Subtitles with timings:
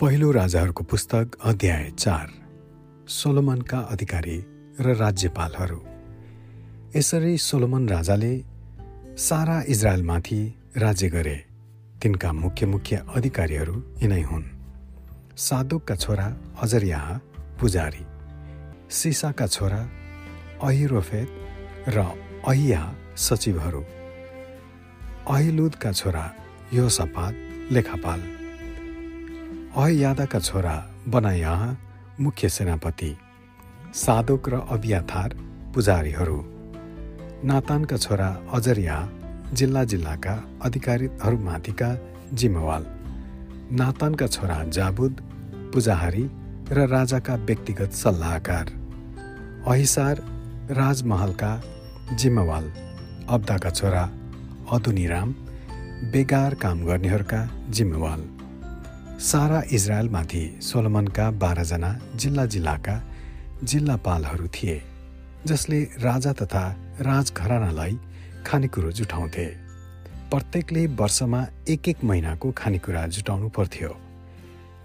[0.00, 2.28] पहिलो राजाहरूको पुस्तक अध्याय चार
[3.08, 4.36] सोलोमनका अधिकारी
[4.80, 5.78] र राज्यपालहरू।
[6.96, 8.44] यसरी सोलोमन राजाले
[9.16, 11.36] सारा इजरायलमाथि राज्य गरे।
[12.02, 14.44] तिनका मुख्य मुख्य अधिकारीहरू यिनै हुन्।
[15.36, 16.28] सादुकका छोरा
[16.62, 17.20] अजरिया
[17.60, 18.04] पुजारी
[18.90, 19.82] सिसाका छोरा
[20.62, 21.28] अहिरोफेत
[21.88, 21.98] र
[22.46, 22.82] अहिया
[23.16, 23.84] सचिवहरू।
[25.28, 26.34] अहिलुदका छोरा
[26.72, 27.34] योसपात
[27.72, 28.20] लेखापाल
[29.76, 30.74] अहयादाका छोरा
[31.08, 31.62] बनायाह
[32.20, 33.16] मुख्य सेनापति
[33.94, 35.34] सादोक र अबियाथार
[35.74, 36.38] पुजारीहरू।
[37.44, 38.96] नातानका छोरा अजरिया
[39.52, 41.90] जिल्ला जिल्लाका अधिकारीहरूमाथिका
[42.32, 42.86] जिम्मेवाल।
[43.72, 45.20] नातानका छोरा जाबुद
[45.74, 46.24] पुजाहारी
[46.72, 48.66] र राजाका व्यक्तिगत सल्लाहकार।
[49.68, 50.22] अहिसार
[50.70, 51.52] राजमहलका
[52.12, 52.72] जिम्मेवाल।
[53.28, 54.04] अब्दाका छोरा
[54.72, 55.32] अदुनिराम
[56.12, 58.24] बेगार काम गर्नेहरूका जिम्मेवाल।
[59.16, 62.96] सारा इजरायलमाथि सोलोमनका बाह्रजना जिल्ला जिल्लाका
[63.64, 64.82] जिल्लापालहरू थिए
[65.46, 66.64] जसले राजा तथा
[67.00, 67.98] राजघरानालाई
[68.46, 69.46] खानेकुरो जुटाउँथे।
[70.30, 73.88] प्रत्येकले वर्षमा एक एक महिनाको खानेकुरा जुटाउनु पर्थ्यो।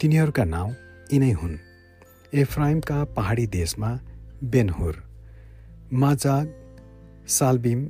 [0.00, 0.70] तिनीहरूका नाउँ
[1.12, 1.56] यिनै हुन्।
[2.34, 3.90] एफ्राइमका पहाडी देशमा
[4.44, 5.02] बेनहुर
[5.92, 6.46] माजाग
[7.28, 7.80] सालबिम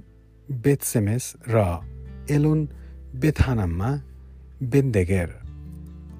[0.49, 1.57] बेथसेमेस र
[2.31, 2.69] एलोन
[3.15, 3.91] बेथानाममा
[4.63, 5.40] बेनदेगेर।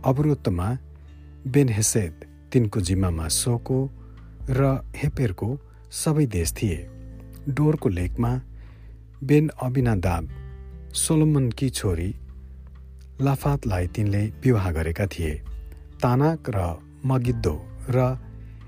[0.05, 0.67] अवरोत्तमा
[1.47, 2.15] बेनहेसेद
[2.53, 3.79] तिनको जिम्मामा सोको
[4.51, 4.61] र
[4.97, 5.49] हेपेरको
[5.93, 6.79] सबै देश थिए।
[7.49, 8.31] डोरको लेकमा
[9.23, 10.29] बेन अबिनादाब
[10.95, 12.11] सोलोमनकी छोरी
[13.21, 15.33] लाफातलाई तिनले विवाह गरेका थिए।
[16.03, 16.59] तानाक र
[17.05, 17.55] मगिद्दो
[17.91, 17.99] र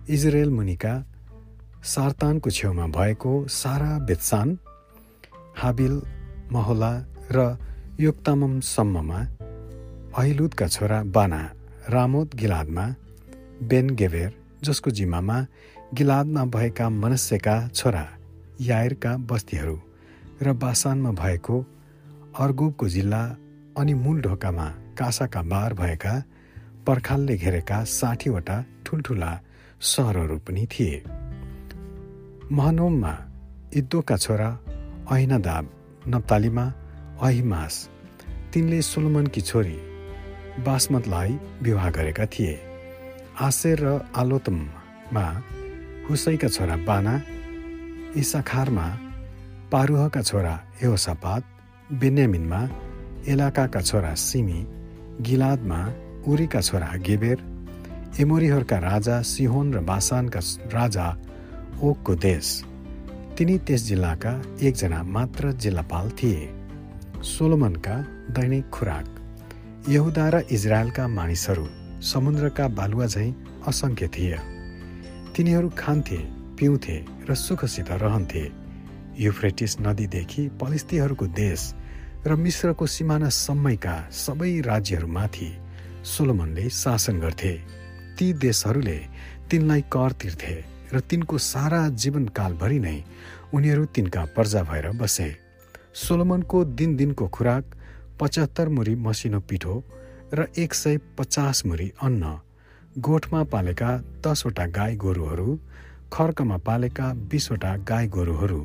[0.08, 0.94] इजरायल मुनिका
[1.84, 4.58] सार्तानको छेउमा भएको सारा बेत्सान
[5.56, 5.94] हाबिल
[6.52, 6.92] महोला
[7.32, 7.38] र
[8.00, 9.20] योक्तामसम्ममा
[10.18, 11.40] अहिलुदका छोरा बाना
[11.88, 12.94] रामोद गिलादमा
[13.62, 14.32] बेन गेभेर
[14.64, 15.46] जसको जिम्मामा
[15.94, 18.04] गिलादमा भएका मनुष्यका छोरा
[18.60, 19.76] यायरका बस्तीहरू
[20.42, 21.56] र बासानमा भएको
[22.38, 23.22] अर्गुबको जिल्ला
[23.78, 24.66] अनि मूल ढोकामा
[24.98, 26.12] कासाका बार भएका
[26.86, 28.56] पर्खालले घेरेका साठीवटा
[28.86, 29.30] ठुल्ठुला
[29.80, 31.02] सहरहरू पनि थिए।
[32.52, 33.14] महनोममा
[33.74, 34.50] इद्दोका छोरा
[35.10, 35.70] अहिनादाब
[36.08, 36.66] नप्तालीमा
[37.22, 37.88] अहिमास
[38.52, 39.91] तिनले सोलोमनकी छोरी
[40.60, 42.60] बासमतलाई विवाह गरेका थिए।
[43.40, 45.26] आसेर र आलोतममा
[46.10, 47.14] हुसैका छोरा बाना
[48.16, 48.86] इसाखारमा
[49.72, 51.42] पारुहका छोरा एहोसापात
[51.92, 52.60] बेन्यामिनमा
[53.28, 54.60] एलाकाका छोरा सिमी
[55.20, 55.80] गिलादमा
[56.28, 57.38] उरीका छोरा गेबेर
[58.20, 61.06] एमोरीहरूका राजा सिहोन र बासानका राजा
[61.82, 62.46] ओकको देश।
[63.38, 64.32] तिनी त्यस जिल्लाका
[64.62, 66.42] एकजना मात्र जिल्लापाल थिए।
[67.24, 67.96] सोलोमनका
[68.36, 69.21] दैनिक खुराक।
[69.88, 71.66] यहुदा र इजरायलका मानिसहरू
[72.02, 73.34] समुद्रका बालुवा झैँ
[73.66, 74.36] असङ्ख्य थिए।
[75.34, 76.18] तिनीहरू खान्थे
[76.58, 76.96] पिउँथे
[77.28, 78.44] र सुखसित रहन्थे।
[79.18, 81.74] युफ्रेटिस नदीदेखि पलिस्तीहरूको देश
[82.26, 85.50] र मिश्रको सिमाना सम्मैका सबै राज्यहरूमाथि
[86.06, 87.52] सोलोमनले शासन गर्थे।
[88.16, 88.98] ती देशहरूले
[89.50, 90.56] तिनलाई कर तिर्थे
[90.94, 92.98] र तिनको सारा जीवनकालभरि नै
[93.54, 95.30] उनीहरू तिनका पर्जा भएर बसे।
[95.94, 97.64] सोलोमनको दिन दिनको खुराक
[98.20, 99.74] पचहत्तर मुरी मसिनो पिठो
[100.34, 102.34] र एक सय पचास मुरी अन्न
[102.98, 103.90] गोठमा पालेका
[104.24, 105.58] दसवटा गाई गोरुहरू
[106.12, 108.60] खर्कमा पालेका बिसवटा गाई गोरुहरू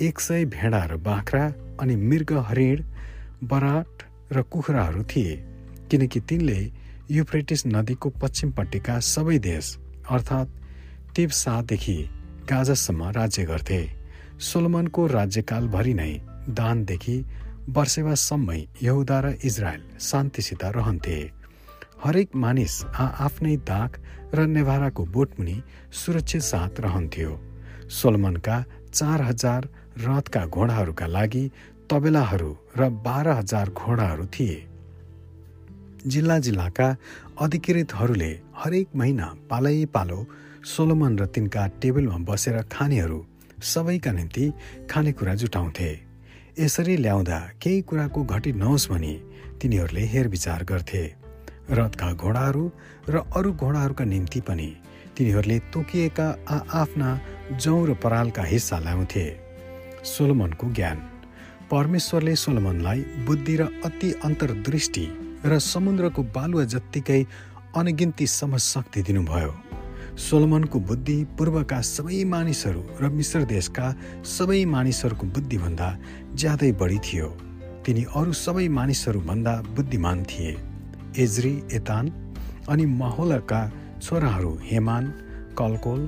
[0.00, 1.44] एक सय भेडा र बाख्रा
[1.80, 2.82] अनि मृग हरिण
[3.44, 5.36] बराट र कुखुराहरू थिए
[5.90, 6.60] किनकि तिनले
[7.10, 9.76] युफ्रेटिस नदीको पश्चिमपट्टिका सबै देश
[10.10, 10.58] अर्थात्
[11.16, 11.96] तिप्सादेखि
[12.50, 13.80] गाजासम्म राज्य गर्थे।
[14.40, 16.12] सोलोमनको राज्यकालभरि नै
[16.58, 17.16] दानदेखि
[17.68, 21.18] वर्षेवासम्मै यहुदा र इजरायल शान्तिसित रहन्थे।
[22.04, 23.90] हरेक मानिस आ आफ्नै दाग
[24.34, 25.56] र नेभाराको बोटमुनि
[25.92, 27.30] सुरक्षित साथ रहन्थ्यो।
[27.88, 28.56] सोलमनका
[28.92, 31.44] चार हजार रथका घोडाहरूका लागि
[31.90, 34.58] तबेलाहरू र बाह्र हजार घोडाहरू थिए।
[36.06, 36.88] जिल्ला जिल्लाका
[37.40, 40.26] अधिकृतहरूले हरेक महिना पालै पालो
[40.66, 43.26] सोलोमन र तिनका टेबलमा बसेर खानेहरू
[43.62, 44.52] सबैका निम्ति
[44.90, 46.11] खानेकुरा जुटाउँथे।
[46.58, 49.12] यसरी ल्याउँदा केही कुराको घटी नहोस् भनी
[49.60, 51.02] तिनीहरूले हेरविचार गर्थे।
[51.70, 52.64] रथका घोडाहरू
[53.08, 54.68] र अरू घोडाहरूका निम्ति पनि
[55.16, 56.28] तिनीहरूले तोकिएका
[56.76, 57.08] आफ्ना
[57.56, 59.24] जौ र परालका हिस्सा ल्याउँथे।
[60.04, 60.98] सोलोमनको ज्ञान।
[61.72, 65.06] परमेश्वरले सोलोमनलाई बुद्धि र अति अन्तर्दृष्टि
[65.46, 67.20] र समुद्रको बालुवा जत्तिकै
[67.76, 69.71] अनगिन्ती समझ शक्ति दिनुभयो।
[70.16, 73.86] सोलोमनको बुद्धि पूर्वका सबै मानिसहरू र मिश्र देशका
[74.28, 75.88] सबै मानिसहरूको बुद्धिभन्दा
[76.34, 77.28] ज्यादै बढी थियो।
[77.84, 80.56] तिनी अरू सबै मानिसहरूभन्दा बुद्धिमान थिए।
[81.18, 82.10] एज्री एतान
[82.68, 83.60] अनि महोलका
[84.02, 85.04] छोराहरू हेमान
[85.58, 86.00] कलकोल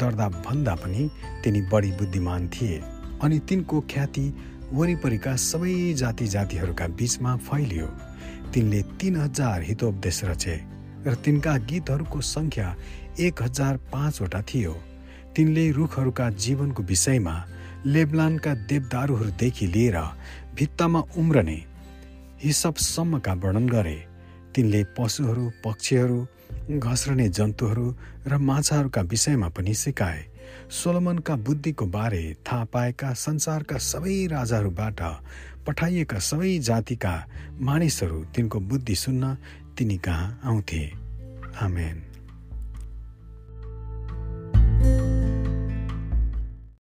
[0.00, 1.08] दर्दा भन्दा पनि
[1.44, 2.78] तिनी बढी बुद्धिमान थिए
[3.22, 4.26] अनि तिनको ख्याति
[4.72, 7.86] वरिपरिका सबै जाति जातिहरूका बीचमा फैलियो।
[8.54, 10.56] तिनले तिन हजार हितोपदेश रचे
[11.06, 12.68] र तिनका गीतहरूको सङ्ख्या
[13.20, 14.72] एक हजार पाँचवटा थियो।
[15.36, 17.34] तिनले रुखहरूका जीवनको विषयमा
[17.86, 19.96] लेबलानका देवदारूहरूदेखि लिएर
[20.54, 21.58] भित्तामा उम्रने
[22.42, 23.98] हिसाबसम्मका वर्णन गरे।
[24.54, 26.18] तिनले पशुहरू पक्षीहरू
[26.78, 27.86] घस्रने जन्तुहरू
[28.26, 30.24] र माछाहरूका विषयमा पनि सिकाए।
[30.70, 35.00] सोलोमनका बुद्धिको बारे थाहा पाएका संसारका सबै राजाहरूबाट
[35.66, 37.14] पठाइएका सबै जातिका
[37.60, 39.34] मानिसहरू तिनको बुद्धि सुन्न
[39.78, 40.82] तिनी कहाँ आउँथे।
[41.62, 42.07] आमेन।